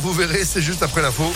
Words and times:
vous 0.00 0.12
verrez, 0.12 0.44
c'est 0.44 0.62
juste 0.62 0.82
après 0.82 1.02
l'info. 1.02 1.32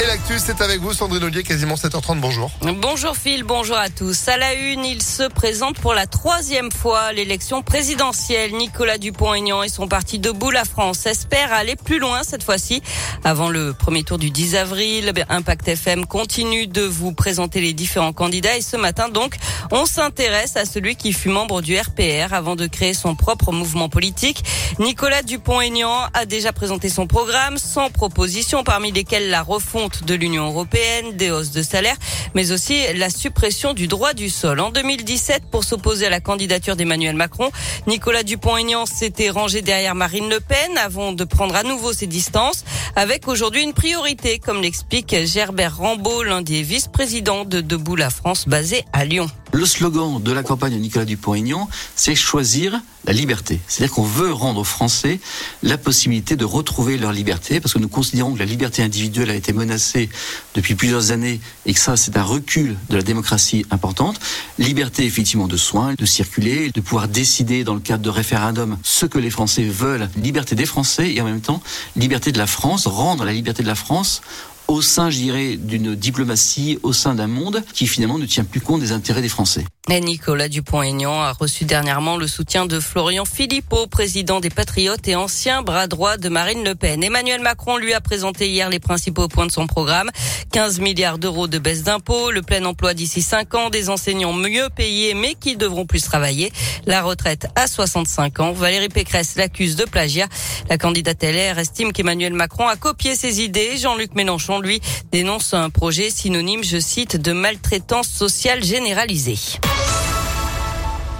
Et 0.00 0.06
l'actu, 0.06 0.34
c'est 0.38 0.60
avec 0.60 0.80
vous, 0.80 0.92
Sandrine 0.92 1.24
Ollier, 1.24 1.42
quasiment 1.42 1.74
7h30. 1.74 2.20
Bonjour. 2.20 2.52
Bonjour 2.62 3.16
Phil, 3.16 3.42
bonjour 3.42 3.76
à 3.76 3.88
tous. 3.88 4.28
À 4.28 4.36
la 4.36 4.54
une, 4.54 4.84
il 4.84 5.02
se 5.02 5.24
présente 5.24 5.80
pour 5.80 5.92
la 5.92 6.06
troisième 6.06 6.70
fois 6.70 7.12
l'élection 7.12 7.62
présidentielle. 7.62 8.52
Nicolas 8.52 8.98
Dupont-Aignan 8.98 9.64
et 9.64 9.68
son 9.68 9.88
parti 9.88 10.20
Debout 10.20 10.52
la 10.52 10.64
France 10.64 11.04
espèrent 11.06 11.52
aller 11.52 11.74
plus 11.74 11.98
loin 11.98 12.22
cette 12.22 12.44
fois-ci. 12.44 12.80
Avant 13.24 13.48
le 13.48 13.72
premier 13.72 14.04
tour 14.04 14.18
du 14.18 14.30
10 14.30 14.54
avril, 14.54 15.12
Impact 15.28 15.66
FM 15.66 16.06
continue 16.06 16.68
de 16.68 16.82
vous 16.82 17.12
présenter 17.12 17.60
les 17.60 17.72
différents 17.72 18.12
candidats 18.12 18.56
et 18.56 18.62
ce 18.62 18.76
matin 18.76 19.08
donc, 19.08 19.34
on 19.72 19.84
s'intéresse 19.84 20.56
à 20.56 20.64
celui 20.64 20.94
qui 20.94 21.12
fut 21.12 21.28
membre 21.28 21.60
du 21.60 21.76
RPR 21.76 22.34
avant 22.34 22.54
de 22.54 22.68
créer 22.68 22.94
son 22.94 23.16
propre 23.16 23.50
mouvement 23.50 23.88
politique. 23.88 24.44
Nicolas 24.78 25.22
Dupont-Aignan 25.22 26.06
a 26.14 26.24
déjà 26.24 26.52
présenté 26.52 26.88
son 26.88 27.08
programme, 27.08 27.58
sans 27.58 27.90
propositions 27.90 28.62
parmi 28.62 28.92
lesquelles 28.92 29.28
la 29.28 29.42
refonte 29.42 29.87
de 30.04 30.14
l'Union 30.14 30.46
européenne, 30.46 31.16
des 31.16 31.30
hausses 31.30 31.50
de 31.50 31.62
salaire, 31.62 31.96
mais 32.34 32.52
aussi 32.52 32.80
la 32.94 33.10
suppression 33.10 33.74
du 33.74 33.86
droit 33.86 34.12
du 34.12 34.28
sol. 34.30 34.60
En 34.60 34.70
2017, 34.70 35.44
pour 35.50 35.64
s'opposer 35.64 36.06
à 36.06 36.10
la 36.10 36.20
candidature 36.20 36.76
d'Emmanuel 36.76 37.16
Macron, 37.16 37.50
Nicolas 37.86 38.22
Dupont-Aignan 38.22 38.86
s'était 38.86 39.30
rangé 39.30 39.62
derrière 39.62 39.94
Marine 39.94 40.28
Le 40.28 40.40
Pen 40.40 40.78
avant 40.78 41.12
de 41.12 41.24
prendre 41.24 41.54
à 41.56 41.62
nouveau 41.62 41.92
ses 41.92 42.06
distances, 42.06 42.64
avec 42.96 43.28
aujourd'hui 43.28 43.62
une 43.62 43.74
priorité, 43.74 44.38
comme 44.38 44.62
l'explique 44.62 45.14
Gerbert 45.24 45.78
Rambaud, 45.78 46.22
l'un 46.22 46.42
des 46.42 46.62
vice-présidents 46.62 47.44
de 47.44 47.60
Debout 47.60 47.96
la 47.96 48.10
France 48.10 48.46
basé 48.46 48.84
à 48.92 49.04
Lyon. 49.04 49.28
Le 49.52 49.64
slogan 49.64 50.22
de 50.22 50.32
la 50.32 50.42
campagne 50.42 50.74
de 50.74 50.78
Nicolas 50.78 51.06
Dupont-Aignan, 51.06 51.68
c'est 51.96 52.14
choisir 52.14 52.80
la 53.06 53.14
liberté. 53.14 53.60
C'est-à-dire 53.66 53.94
qu'on 53.94 54.02
veut 54.02 54.30
rendre 54.30 54.60
aux 54.60 54.64
Français 54.64 55.20
la 55.62 55.78
possibilité 55.78 56.36
de 56.36 56.44
retrouver 56.44 56.98
leur 56.98 57.12
liberté, 57.12 57.58
parce 57.58 57.72
que 57.72 57.78
nous 57.78 57.88
considérons 57.88 58.34
que 58.34 58.38
la 58.38 58.44
liberté 58.44 58.82
individuelle 58.82 59.30
a 59.30 59.34
été 59.34 59.54
menacée 59.54 60.10
depuis 60.54 60.74
plusieurs 60.74 61.12
années 61.12 61.40
et 61.64 61.72
que 61.72 61.80
ça, 61.80 61.96
c'est 61.96 62.18
un 62.18 62.22
recul 62.22 62.76
de 62.90 62.96
la 62.96 63.02
démocratie 63.02 63.64
importante. 63.70 64.20
Liberté, 64.58 65.06
effectivement, 65.06 65.48
de 65.48 65.56
soins, 65.56 65.94
de 65.96 66.04
circuler, 66.04 66.70
de 66.70 66.80
pouvoir 66.82 67.08
décider 67.08 67.64
dans 67.64 67.74
le 67.74 67.80
cadre 67.80 68.02
de 68.02 68.10
référendum 68.10 68.76
ce 68.82 69.06
que 69.06 69.18
les 69.18 69.30
Français 69.30 69.64
veulent. 69.64 70.10
Liberté 70.16 70.56
des 70.56 70.66
Français 70.66 71.14
et 71.14 71.20
en 71.22 71.24
même 71.24 71.40
temps, 71.40 71.62
liberté 71.96 72.32
de 72.32 72.38
la 72.38 72.46
France, 72.46 72.86
rendre 72.86 73.24
la 73.24 73.32
liberté 73.32 73.62
de 73.62 73.68
la 73.68 73.74
France 73.74 74.20
au 74.68 74.82
sein, 74.82 75.10
je 75.10 75.16
dirais, 75.16 75.56
d'une 75.56 75.94
diplomatie, 75.94 76.78
au 76.82 76.92
sein 76.92 77.14
d'un 77.14 77.26
monde 77.26 77.64
qui 77.72 77.86
finalement 77.86 78.18
ne 78.18 78.26
tient 78.26 78.44
plus 78.44 78.60
compte 78.60 78.80
des 78.80 78.92
intérêts 78.92 79.22
des 79.22 79.28
Français. 79.28 79.64
Et 79.90 80.00
Nicolas 80.00 80.48
Dupont-Aignan 80.48 81.22
a 81.22 81.32
reçu 81.32 81.64
dernièrement 81.64 82.18
le 82.18 82.28
soutien 82.28 82.66
de 82.66 82.78
Florian 82.78 83.24
Philippot, 83.24 83.86
président 83.86 84.38
des 84.38 84.50
Patriotes 84.50 85.08
et 85.08 85.16
ancien 85.16 85.62
bras 85.62 85.86
droit 85.86 86.18
de 86.18 86.28
Marine 86.28 86.62
Le 86.62 86.74
Pen. 86.74 87.02
Emmanuel 87.02 87.40
Macron 87.40 87.78
lui 87.78 87.94
a 87.94 88.02
présenté 88.02 88.50
hier 88.50 88.68
les 88.68 88.80
principaux 88.80 89.28
points 89.28 89.46
de 89.46 89.52
son 89.52 89.66
programme. 89.66 90.10
15 90.52 90.80
milliards 90.80 91.18
d'euros 91.18 91.48
de 91.48 91.58
baisse 91.58 91.84
d'impôts, 91.84 92.30
le 92.30 92.42
plein 92.42 92.64
emploi 92.66 92.92
d'ici 92.92 93.22
5 93.22 93.54
ans, 93.54 93.70
des 93.70 93.88
enseignants 93.88 94.34
mieux 94.34 94.68
payés 94.68 95.14
mais 95.14 95.34
qui 95.34 95.56
devront 95.56 95.86
plus 95.86 96.02
travailler, 96.02 96.52
la 96.84 97.00
retraite 97.00 97.46
à 97.54 97.66
65 97.66 98.40
ans. 98.40 98.52
Valérie 98.52 98.90
Pécresse 98.90 99.36
l'accuse 99.36 99.76
de 99.76 99.84
plagiat. 99.84 100.28
La 100.68 100.76
candidate 100.76 101.22
LR 101.22 101.58
estime 101.58 101.92
qu'Emmanuel 101.92 102.34
Macron 102.34 102.68
a 102.68 102.76
copié 102.76 103.16
ses 103.16 103.40
idées. 103.40 103.78
Jean-Luc 103.78 104.14
Mélenchon, 104.14 104.57
lui, 104.60 104.80
dénonce 105.12 105.54
un 105.54 105.70
projet 105.70 106.10
synonyme, 106.10 106.64
je 106.64 106.78
cite, 106.78 107.16
de 107.16 107.32
maltraitance 107.32 108.08
sociale 108.08 108.62
généralisée. 108.62 109.58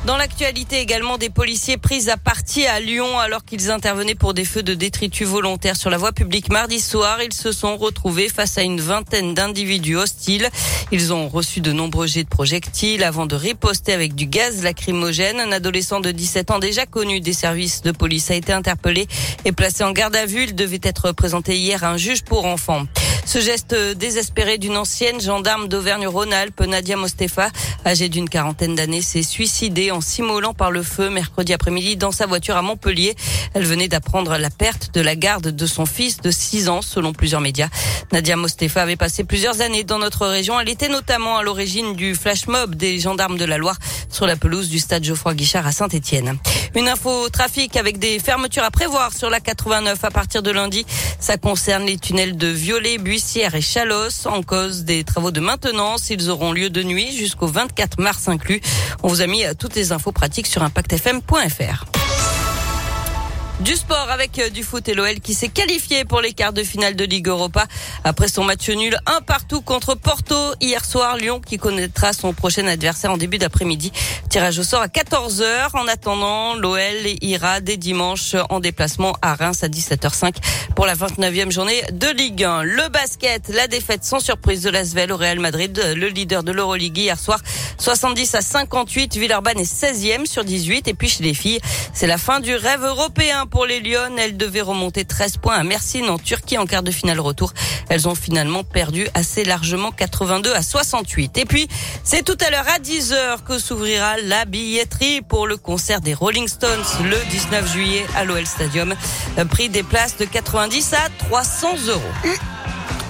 Dans 0.08 0.16
l'actualité 0.16 0.80
également, 0.80 1.18
des 1.18 1.28
policiers 1.28 1.76
pris 1.76 2.08
à 2.08 2.16
partie 2.16 2.64
à 2.64 2.80
Lyon 2.80 3.18
alors 3.18 3.44
qu'ils 3.44 3.70
intervenaient 3.70 4.14
pour 4.14 4.32
des 4.32 4.46
feux 4.46 4.62
de 4.62 4.72
détritus 4.72 5.28
volontaires 5.28 5.76
sur 5.76 5.90
la 5.90 5.98
voie 5.98 6.12
publique 6.12 6.50
mardi 6.50 6.80
soir. 6.80 7.20
Ils 7.22 7.34
se 7.34 7.52
sont 7.52 7.76
retrouvés 7.76 8.30
face 8.30 8.56
à 8.56 8.62
une 8.62 8.80
vingtaine 8.80 9.34
d'individus 9.34 9.96
hostiles. 9.96 10.48
Ils 10.92 11.12
ont 11.12 11.28
reçu 11.28 11.60
de 11.60 11.72
nombreux 11.72 12.06
jets 12.06 12.24
de 12.24 12.28
projectiles 12.30 13.04
avant 13.04 13.26
de 13.26 13.36
riposter 13.36 13.92
avec 13.92 14.14
du 14.14 14.24
gaz 14.24 14.62
lacrymogène. 14.62 15.40
Un 15.40 15.52
adolescent 15.52 16.00
de 16.00 16.10
17 16.10 16.52
ans 16.52 16.58
déjà 16.58 16.86
connu 16.86 17.20
des 17.20 17.34
services 17.34 17.82
de 17.82 17.92
police 17.92 18.30
a 18.30 18.34
été 18.34 18.54
interpellé 18.54 19.08
et 19.44 19.52
placé 19.52 19.84
en 19.84 19.92
garde 19.92 20.16
à 20.16 20.24
vue. 20.24 20.44
Il 20.44 20.54
devait 20.54 20.80
être 20.84 21.12
présenté 21.12 21.58
hier 21.58 21.84
à 21.84 21.90
un 21.90 21.98
juge 21.98 22.22
pour 22.22 22.46
enfants. 22.46 22.86
Ce 23.26 23.40
geste 23.40 23.74
désespéré 23.74 24.56
d'une 24.56 24.78
ancienne 24.78 25.20
gendarme 25.20 25.68
d'Auvergne-Rhône-Alpes, 25.68 26.62
Nadia 26.62 26.96
Mostefa, 26.96 27.50
âgée 27.84 28.08
d'une 28.08 28.26
quarantaine 28.26 28.74
d'années, 28.74 29.02
s'est 29.02 29.22
suicidée 29.22 29.90
en 29.90 29.97
s'immolant 30.00 30.54
par 30.54 30.70
le 30.70 30.82
feu 30.82 31.10
mercredi 31.10 31.52
après-midi 31.52 31.96
dans 31.96 32.12
sa 32.12 32.26
voiture 32.26 32.56
à 32.56 32.62
Montpellier. 32.62 33.16
Elle 33.54 33.64
venait 33.64 33.88
d'apprendre 33.88 34.36
la 34.36 34.50
perte 34.50 34.94
de 34.94 35.00
la 35.00 35.16
garde 35.16 35.48
de 35.48 35.66
son 35.66 35.86
fils 35.86 36.18
de 36.18 36.30
6 36.30 36.68
ans, 36.68 36.82
selon 36.82 37.12
plusieurs 37.12 37.40
médias. 37.40 37.68
Nadia 38.12 38.36
Mostefa 38.36 38.82
avait 38.82 38.96
passé 38.96 39.24
plusieurs 39.24 39.60
années 39.60 39.84
dans 39.84 39.98
notre 39.98 40.26
région. 40.26 40.58
Elle 40.60 40.68
était 40.68 40.88
notamment 40.88 41.36
à 41.36 41.42
l'origine 41.42 41.94
du 41.94 42.14
flash 42.14 42.46
mob 42.46 42.74
des 42.74 42.98
gendarmes 42.98 43.36
de 43.36 43.44
la 43.44 43.58
Loire 43.58 43.78
sur 44.10 44.26
la 44.26 44.36
pelouse 44.36 44.68
du 44.68 44.78
stade 44.78 45.04
Geoffroy 45.04 45.34
Guichard 45.34 45.66
à 45.66 45.72
Saint-Etienne. 45.72 46.38
Une 46.74 46.88
info 46.88 47.28
trafic 47.30 47.76
avec 47.76 47.98
des 47.98 48.18
fermetures 48.18 48.64
à 48.64 48.70
prévoir 48.70 49.12
sur 49.12 49.30
la 49.30 49.40
89 49.40 50.02
à 50.04 50.10
partir 50.10 50.42
de 50.42 50.50
lundi. 50.50 50.86
Ça 51.20 51.36
concerne 51.36 51.84
les 51.84 51.98
tunnels 51.98 52.36
de 52.36 52.48
Violet, 52.48 52.98
Buissière 52.98 53.54
et 53.54 53.60
Chalos 53.60 54.26
en 54.26 54.42
cause 54.42 54.84
des 54.84 55.04
travaux 55.04 55.30
de 55.30 55.40
maintenance. 55.40 56.10
Ils 56.10 56.30
auront 56.30 56.52
lieu 56.52 56.70
de 56.70 56.82
nuit 56.82 57.16
jusqu'au 57.16 57.46
24 57.46 58.00
mars 58.00 58.28
inclus. 58.28 58.60
On 59.02 59.08
vous 59.08 59.20
a 59.20 59.26
mis 59.26 59.42
toutes 59.58 59.74
les 59.74 59.87
infos 59.92 60.12
pratiques 60.12 60.46
sur 60.46 60.62
impactfm.fr. 60.62 61.97
Du 63.60 63.74
sport 63.74 64.08
avec 64.08 64.38
euh, 64.38 64.50
du 64.50 64.62
foot 64.62 64.88
et 64.88 64.94
l'OL 64.94 65.18
qui 65.18 65.34
s'est 65.34 65.48
qualifié 65.48 66.04
pour 66.04 66.20
les 66.20 66.32
quarts 66.32 66.52
de 66.52 66.62
finale 66.62 66.94
de 66.94 67.04
Ligue 67.04 67.26
Europa 67.26 67.66
après 68.04 68.28
son 68.28 68.44
match 68.44 68.68
nul 68.68 68.96
un 69.06 69.20
partout 69.20 69.62
contre 69.62 69.96
Porto 69.96 70.36
hier 70.60 70.84
soir. 70.84 71.16
Lyon 71.16 71.40
qui 71.44 71.58
connaîtra 71.58 72.12
son 72.12 72.32
prochain 72.32 72.68
adversaire 72.68 73.10
en 73.10 73.16
début 73.16 73.38
d'après-midi. 73.38 73.90
Tirage 74.30 74.60
au 74.60 74.62
sort 74.62 74.82
à 74.82 74.86
14h. 74.86 75.70
En 75.74 75.88
attendant, 75.88 76.54
l'OL 76.54 76.78
ira 77.20 77.60
dès 77.60 77.76
dimanche 77.76 78.36
en 78.48 78.60
déplacement 78.60 79.16
à 79.22 79.34
Reims 79.34 79.64
à 79.64 79.68
17h05 79.68 80.36
pour 80.76 80.86
la 80.86 80.94
29e 80.94 81.50
journée 81.50 81.82
de 81.90 82.06
Ligue 82.06 82.44
1. 82.44 82.62
Le 82.62 82.88
basket, 82.90 83.48
la 83.48 83.66
défaite 83.66 84.04
sans 84.04 84.20
surprise 84.20 84.62
de 84.62 84.70
l'Asvel 84.70 85.10
au 85.10 85.16
Real 85.16 85.40
Madrid, 85.40 85.82
le 85.96 86.06
leader 86.06 86.44
de 86.44 86.52
l'Euroleague 86.52 86.96
hier 86.96 87.18
soir 87.18 87.40
70 87.78 88.36
à 88.36 88.40
58. 88.40 89.16
Villeurbanne 89.16 89.58
est 89.58 89.64
16e 89.64 90.26
sur 90.26 90.44
18. 90.44 90.86
Et 90.86 90.94
puis 90.94 91.08
chez 91.08 91.24
les 91.24 91.34
filles, 91.34 91.58
c'est 91.92 92.06
la 92.06 92.18
fin 92.18 92.38
du 92.38 92.54
rêve 92.54 92.84
européen 92.84 93.46
pour 93.48 93.66
les 93.66 93.80
Lyon. 93.80 94.16
Elles 94.18 94.36
devaient 94.36 94.60
remonter 94.60 95.04
13 95.04 95.38
points 95.38 95.56
à 95.56 95.64
Mersin 95.64 96.08
en 96.08 96.18
Turquie 96.18 96.58
en 96.58 96.66
quart 96.66 96.82
de 96.82 96.90
finale 96.90 97.20
retour. 97.20 97.52
Elles 97.88 98.08
ont 98.08 98.14
finalement 98.14 98.64
perdu 98.64 99.08
assez 99.14 99.44
largement 99.44 99.90
82 99.90 100.52
à 100.52 100.62
68. 100.62 101.38
Et 101.38 101.44
puis, 101.44 101.68
c'est 102.04 102.24
tout 102.24 102.36
à 102.46 102.50
l'heure 102.50 102.68
à 102.68 102.78
10h 102.78 103.42
que 103.44 103.58
s'ouvrira 103.58 104.16
la 104.18 104.44
billetterie 104.44 105.22
pour 105.22 105.46
le 105.46 105.56
concert 105.56 106.00
des 106.00 106.14
Rolling 106.14 106.48
Stones 106.48 106.84
le 107.04 107.30
19 107.30 107.72
juillet 107.72 108.06
à 108.16 108.24
l'OL 108.24 108.46
Stadium. 108.46 108.94
Prix 109.50 109.68
des 109.68 109.82
places 109.82 110.16
de 110.16 110.24
90 110.24 110.92
à 110.94 111.08
300 111.18 111.68
euros. 111.88 112.57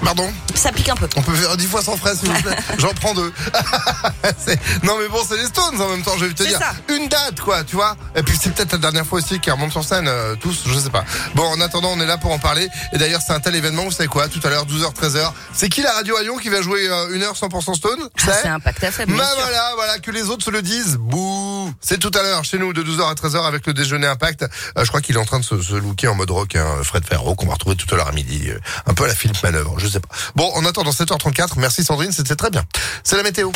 Pardon 0.09 0.33
Ça 0.55 0.71
pique 0.71 0.89
un 0.89 0.95
peu. 0.95 1.07
On 1.17 1.21
peut 1.21 1.35
faire 1.35 1.55
10 1.55 1.67
fois 1.67 1.83
sans 1.83 1.95
frais, 1.95 2.15
s'il 2.15 2.29
vous 2.29 2.41
plaît. 2.41 2.57
J'en 2.79 2.95
prends 2.95 3.13
deux. 3.13 3.31
non, 4.83 4.97
mais 4.99 5.07
bon, 5.07 5.19
c'est 5.27 5.37
les 5.37 5.45
Stones 5.45 5.79
en 5.79 5.87
même 5.87 6.01
temps, 6.01 6.17
je 6.17 6.25
vais 6.25 6.33
te 6.33 6.41
dire. 6.41 6.57
Ça. 6.57 6.71
Une 6.95 7.07
date, 7.07 7.39
quoi, 7.41 7.63
tu 7.63 7.75
vois. 7.75 7.95
Et 8.15 8.23
puis, 8.23 8.35
c'est 8.41 8.51
peut-être 8.51 8.71
la 8.71 8.79
dernière 8.79 9.05
fois 9.05 9.19
aussi 9.19 9.39
qu'ils 9.39 9.53
remontent 9.53 9.69
sur 9.69 9.83
scène, 9.83 10.07
euh, 10.07 10.33
tous, 10.33 10.63
je 10.65 10.79
sais 10.79 10.89
pas. 10.89 11.05
Bon, 11.35 11.43
en 11.43 11.61
attendant, 11.61 11.91
on 11.91 12.01
est 12.01 12.07
là 12.07 12.17
pour 12.17 12.31
en 12.31 12.39
parler. 12.39 12.67
Et 12.91 12.97
d'ailleurs, 12.97 13.21
c'est 13.21 13.33
un 13.33 13.39
tel 13.39 13.55
événement, 13.55 13.83
vous 13.83 13.91
savez 13.91 14.09
quoi, 14.09 14.27
tout 14.29 14.39
à 14.43 14.49
l'heure, 14.49 14.65
12h, 14.65 14.95
13h. 14.95 15.31
C'est 15.53 15.69
qui 15.69 15.83
la 15.83 15.93
radio 15.93 16.17
à 16.17 16.23
Lyon 16.23 16.37
qui 16.37 16.49
va 16.49 16.63
jouer 16.63 16.89
euh, 16.89 17.13
une 17.13 17.21
heure 17.21 17.35
100% 17.35 17.75
Stone 17.75 17.99
ah, 18.01 18.31
C'est 18.41 18.47
Impact 18.47 18.83
FM. 18.83 19.15
Bah 19.15 19.29
voilà, 19.35 19.73
voilà, 19.75 19.99
que 19.99 20.09
les 20.09 20.23
autres 20.29 20.43
se 20.43 20.49
le 20.49 20.63
disent. 20.63 20.97
Bouh 20.97 21.71
C'est 21.81 21.99
tout 21.99 22.11
à 22.15 22.23
l'heure, 22.23 22.43
chez 22.45 22.57
nous, 22.57 22.73
de 22.73 22.81
12h 22.81 23.11
à 23.11 23.13
13h 23.13 23.45
avec 23.45 23.67
le 23.67 23.75
déjeuner 23.75 24.07
Impact. 24.07 24.41
Euh, 24.41 24.83
je 24.83 24.87
crois 24.87 25.01
qu'il 25.01 25.17
est 25.17 25.19
en 25.19 25.25
train 25.25 25.39
de 25.39 25.45
se, 25.45 25.61
se 25.61 25.75
looker 25.75 26.07
en 26.07 26.15
mode 26.15 26.31
rock, 26.31 26.55
hein, 26.55 26.65
Fred 26.81 27.05
Ferro, 27.05 27.35
qu'on 27.35 27.45
va 27.45 27.53
retrouver 27.53 27.75
tout 27.75 27.93
à 27.93 27.97
l'heure 27.97 28.07
à 28.07 28.11
midi. 28.11 28.49
un 28.87 28.95
peu 28.95 29.03
à 29.03 29.07
la 29.07 29.13
Philippe 29.13 29.43
Manœuvre, 29.43 29.77
je 29.77 29.87
sais 29.87 29.98
pas. 29.99 30.15
Bon, 30.35 30.51
en 30.55 30.65
attendant 30.65 30.91
7h34, 30.91 31.53
merci 31.57 31.83
Sandrine, 31.83 32.11
c'était 32.11 32.35
très 32.35 32.49
bien. 32.49 32.63
C'est 33.03 33.15
la. 33.15 33.23
Météo 33.23 33.51